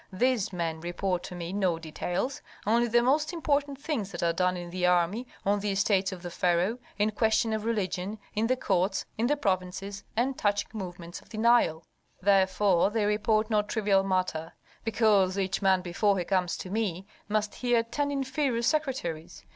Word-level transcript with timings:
These 0.11 0.51
men 0.51 0.79
report 0.81 1.21
to 1.25 1.35
me 1.35 1.53
no 1.53 1.77
details, 1.77 2.41
only 2.65 2.87
the 2.87 3.03
most 3.03 3.31
important 3.33 3.79
things 3.79 4.11
that 4.11 4.23
are 4.23 4.33
done 4.33 4.57
in 4.57 4.71
the 4.71 4.87
army, 4.87 5.27
on 5.45 5.59
the 5.59 5.69
estates 5.69 6.11
of 6.11 6.23
the 6.23 6.31
pharaoh, 6.31 6.79
in 6.97 7.11
questions 7.11 7.53
of 7.53 7.65
religion, 7.65 8.17
in 8.33 8.47
the 8.47 8.55
courts, 8.55 9.05
in 9.19 9.27
the 9.27 9.37
provinces, 9.37 10.03
and 10.15 10.39
touching 10.39 10.69
movements 10.73 11.21
of 11.21 11.29
the 11.29 11.37
Nile. 11.37 11.83
Therefore 12.19 12.89
they 12.89 13.05
report 13.05 13.51
no 13.51 13.61
trivial 13.61 14.01
matter, 14.01 14.53
because 14.83 15.37
each 15.37 15.61
man 15.61 15.81
before 15.81 16.17
he 16.17 16.25
comes 16.25 16.57
to 16.57 16.71
me 16.71 17.05
must 17.29 17.53
hear 17.53 17.83
ten 17.83 18.09
inferior 18.09 18.63
secretaries. 18.63 19.45